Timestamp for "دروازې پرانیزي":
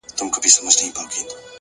0.53-1.33